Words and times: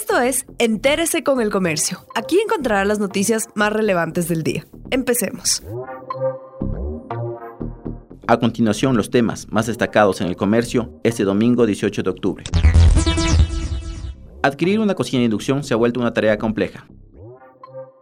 Esto 0.00 0.20
es 0.20 0.46
Entérese 0.58 1.24
con 1.24 1.40
el 1.40 1.50
Comercio. 1.50 2.06
Aquí 2.14 2.38
encontrará 2.38 2.84
las 2.84 3.00
noticias 3.00 3.48
más 3.56 3.72
relevantes 3.72 4.28
del 4.28 4.44
día. 4.44 4.64
Empecemos. 4.92 5.60
A 8.28 8.38
continuación, 8.38 8.96
los 8.96 9.10
temas 9.10 9.48
más 9.50 9.66
destacados 9.66 10.20
en 10.20 10.28
el 10.28 10.36
comercio 10.36 11.00
este 11.02 11.24
domingo 11.24 11.66
18 11.66 12.04
de 12.04 12.10
octubre. 12.10 12.44
Adquirir 14.44 14.78
una 14.78 14.94
cocina 14.94 15.18
de 15.18 15.24
inducción 15.24 15.64
se 15.64 15.74
ha 15.74 15.76
vuelto 15.76 15.98
una 15.98 16.12
tarea 16.12 16.38
compleja. 16.38 16.86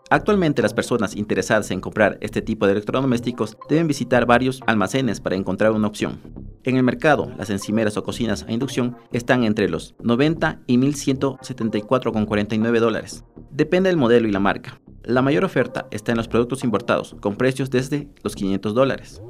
Actualmente 0.09 0.63
las 0.63 0.73
personas 0.73 1.17
interesadas 1.17 1.73
en 1.73 1.81
comprar 1.81 2.17
este 2.21 2.41
tipo 2.41 2.67
de 2.67 2.73
electrodomésticos 2.73 3.59
deben 3.69 3.89
visitar 3.89 4.25
varios 4.25 4.61
almacenes 4.67 5.21
para 5.21 5.35
encontrar 5.35 5.73
una 5.73 5.89
opción. 5.89 6.21
En 6.63 6.77
el 6.77 6.85
mercado, 6.85 7.33
las 7.37 7.51
encimeras 7.51 7.97
o 7.97 8.05
cocinas 8.05 8.45
a 8.45 8.53
inducción 8.53 8.97
están 9.11 9.43
entre 9.43 9.69
los 9.69 9.97
90 10.03 10.61
y 10.69 10.79
1.174,49 10.79 12.79
dólares. 12.79 13.25
Depende 13.51 13.89
del 13.89 13.97
modelo 13.97 14.29
y 14.29 14.33
la 14.33 14.39
marca. 14.39 14.81
La 15.03 15.23
mayor 15.23 15.45
oferta 15.45 15.89
está 15.91 16.13
en 16.13 16.19
los 16.19 16.29
productos 16.29 16.63
importados, 16.63 17.17
con 17.21 17.35
precios 17.37 17.71
desde 17.71 18.09
los 18.23 18.37
500 18.37 18.75
dólares. 18.75 19.21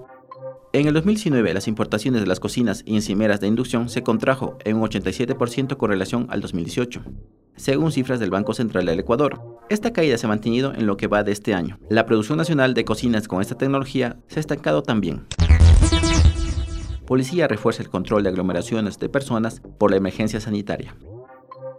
En 0.74 0.86
el 0.86 0.94
2019, 0.94 1.54
las 1.54 1.68
importaciones 1.68 2.20
de 2.20 2.26
las 2.26 2.40
cocinas 2.40 2.82
y 2.84 2.96
encimeras 2.96 3.40
de 3.40 3.46
inducción 3.46 3.88
se 3.88 4.02
contrajo 4.02 4.58
en 4.64 4.76
un 4.76 4.82
87% 4.82 5.78
con 5.78 5.88
relación 5.88 6.26
al 6.28 6.42
2018, 6.42 7.02
según 7.56 7.92
cifras 7.92 8.20
del 8.20 8.30
Banco 8.30 8.54
Central 8.54 8.86
del 8.86 9.00
Ecuador. 9.00 9.40
Esta 9.68 9.92
caída 9.92 10.16
se 10.16 10.26
ha 10.26 10.28
mantenido 10.28 10.72
en 10.74 10.86
lo 10.86 10.96
que 10.96 11.08
va 11.08 11.24
de 11.24 11.32
este 11.32 11.54
año. 11.54 11.78
La 11.90 12.06
producción 12.06 12.38
nacional 12.38 12.74
de 12.74 12.84
cocinas 12.84 13.26
con 13.26 13.40
esta 13.40 13.58
tecnología 13.58 14.16
se 14.28 14.38
ha 14.38 14.40
estancado 14.40 14.82
también. 14.82 15.26
Policía 17.06 17.48
refuerza 17.48 17.82
el 17.82 17.88
control 17.88 18.22
de 18.22 18.30
aglomeraciones 18.30 18.98
de 18.98 19.08
personas 19.08 19.62
por 19.78 19.90
la 19.90 19.96
emergencia 19.96 20.40
sanitaria. 20.40 20.94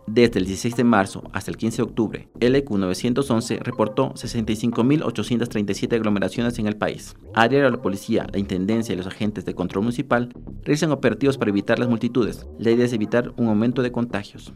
Desde 0.09 0.39
el 0.39 0.45
16 0.45 0.77
de 0.77 0.85
marzo 0.85 1.21
hasta 1.33 1.51
el 1.51 1.57
15 1.57 1.77
de 1.77 1.83
octubre, 1.83 2.29
el 2.39 2.55
EQ 2.55 2.71
911 2.71 3.59
reportó 3.61 4.13
65.837 4.13 5.93
aglomeraciones 5.93 6.57
en 6.59 6.67
el 6.67 6.77
país. 6.77 7.17
A 7.33 7.49
diario 7.49 7.69
la 7.69 7.81
policía, 7.81 8.25
la 8.31 8.39
intendencia 8.39 8.93
y 8.93 8.97
los 8.97 9.05
agentes 9.05 9.43
de 9.43 9.53
control 9.53 9.83
municipal 9.83 10.33
realizan 10.63 10.93
operativos 10.93 11.37
para 11.37 11.51
evitar 11.51 11.77
las 11.77 11.89
multitudes. 11.89 12.47
La 12.57 12.71
idea 12.71 12.85
es 12.85 12.93
evitar 12.93 13.33
un 13.35 13.49
aumento 13.49 13.81
de 13.81 13.91
contagios. 13.91 14.53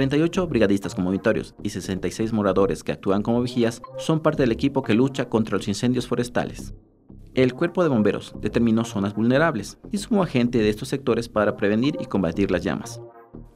38 0.00 0.46
brigadistas 0.46 0.94
comunitarios 0.94 1.54
y 1.62 1.70
66 1.70 2.32
moradores 2.32 2.82
que 2.82 2.92
actúan 2.92 3.22
como 3.22 3.42
vigías 3.42 3.82
son 3.98 4.20
parte 4.20 4.42
del 4.42 4.52
equipo 4.52 4.82
que 4.82 4.94
lucha 4.94 5.28
contra 5.28 5.58
los 5.58 5.68
incendios 5.68 6.06
forestales. 6.06 6.72
El 7.34 7.54
cuerpo 7.54 7.82
de 7.82 7.90
bomberos 7.90 8.34
determinó 8.40 8.84
zonas 8.84 9.14
vulnerables 9.14 9.78
y 9.92 9.98
sumó 9.98 10.22
a 10.22 10.26
gente 10.26 10.58
de 10.58 10.68
estos 10.68 10.88
sectores 10.88 11.28
para 11.28 11.56
prevenir 11.56 11.96
y 12.00 12.06
combatir 12.06 12.50
las 12.50 12.64
llamas. 12.64 13.00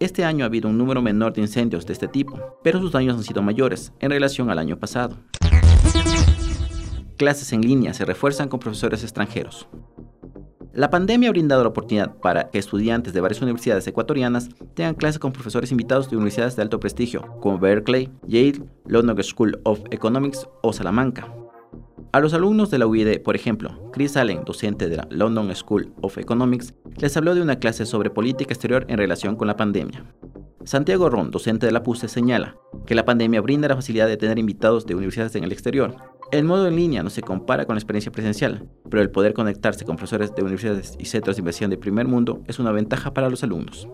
Este 0.01 0.25
año 0.25 0.45
ha 0.45 0.49
habido 0.49 0.69
un 0.69 0.77
número 0.77 1.01
menor 1.01 1.33
de 1.33 1.41
incendios 1.41 1.87
de 1.87 1.95
este 1.95 2.09
tipo, 2.09 2.39
pero 2.63 2.79
sus 2.79 2.93
daños 2.93 3.17
han 3.17 3.25
sido 3.25 3.41
mayores 3.41 3.93
en 4.01 4.11
relación 4.11 4.51
al 4.51 4.59
año 4.59 4.79
pasado. 4.79 5.17
Clases 7.17 7.53
en 7.53 7.63
línea 7.63 7.95
se 7.95 8.05
refuerzan 8.05 8.49
con 8.49 8.61
profesores 8.61 9.03
extranjeros. 9.03 9.67
La 10.75 10.91
pandemia 10.91 11.29
ha 11.29 11.33
brindado 11.33 11.63
la 11.63 11.69
oportunidad 11.69 12.17
para 12.17 12.51
que 12.51 12.59
estudiantes 12.59 13.13
de 13.13 13.21
varias 13.21 13.41
universidades 13.41 13.87
ecuatorianas 13.87 14.49
tengan 14.75 14.97
clases 14.97 15.21
con 15.21 15.31
profesores 15.31 15.71
invitados 15.71 16.11
de 16.11 16.17
universidades 16.17 16.57
de 16.57 16.63
alto 16.63 16.81
prestigio, 16.81 17.23
como 17.41 17.61
Berkeley, 17.61 18.11
Yale, 18.27 18.61
London 18.85 19.23
School 19.23 19.61
of 19.63 19.79
Economics 19.93 20.49
o 20.63 20.73
Salamanca. 20.73 21.33
A 22.11 22.19
los 22.19 22.35
alumnos 22.35 22.73
de 22.73 22.79
la 22.79 22.89
UID, 22.89 23.23
por 23.23 23.37
ejemplo, 23.37 23.89
Chris 23.93 24.17
Allen, 24.17 24.43
docente 24.45 24.89
de 24.89 24.97
la 24.97 25.07
London 25.11 25.55
School 25.55 25.93
of 26.03 26.19
Economics, 26.19 26.75
les 26.97 27.17
habló 27.17 27.37
de 27.37 27.43
una 27.43 27.61
clase 27.61 27.87
sobre 27.87 28.11
política 28.11 28.53
exterior 28.53 28.85
en 28.89 28.99
relación 28.99 29.37
con 29.37 29.47
la 29.47 29.57
pandemia. 29.57 30.05
Santiago 30.65 31.09
Ron, 31.09 31.31
docente 31.31 31.67
de 31.67 31.73
la 31.73 31.83
PUSE, 31.85 32.09
señala 32.09 32.57
que 32.87 32.95
la 32.95 33.05
pandemia 33.05 33.41
brinda 33.43 33.69
la 33.69 33.77
facilidad 33.77 34.09
de 34.09 34.17
tener 34.17 34.39
invitados 34.39 34.87
de 34.87 34.95
universidades 34.95 35.37
en 35.37 35.45
el 35.45 35.53
exterior, 35.53 35.95
el 36.39 36.45
modo 36.45 36.67
en 36.67 36.77
línea 36.77 37.03
no 37.03 37.11
se 37.11 37.23
compara 37.23 37.65
con 37.65 37.77
la 37.77 37.79
experiencia 37.79 38.11
presencial, 38.11 38.69
pero 38.91 39.03
el 39.03 39.11
poder 39.11 39.35
conectarse 39.35 39.85
con 39.85 39.97
profesores 39.97 40.35
de 40.35 40.43
universidades 40.43 40.97
y 40.99 41.05
centros 41.05 41.37
de 41.37 41.41
inversión 41.41 41.71
de 41.71 41.79
primer 41.79 42.09
mundo 42.09 42.43
es 42.49 42.59
una 42.59 42.73
ventaja 42.73 43.15
para 43.15 43.31
los 43.31 43.45
alumnos. 43.45 43.89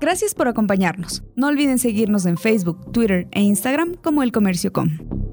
Gracias 0.00 0.34
por 0.34 0.48
acompañarnos. 0.48 1.22
No 1.36 1.48
olviden 1.48 1.78
seguirnos 1.78 2.24
en 2.24 2.38
Facebook, 2.38 2.92
Twitter 2.92 3.28
e 3.32 3.42
Instagram 3.42 3.94
como 3.94 4.22
El 4.22 4.32
Comercio 4.32 4.72
Com. 4.72 5.27